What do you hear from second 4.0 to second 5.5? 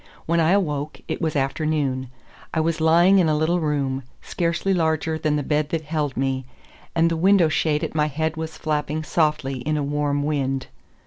scarcely larger than the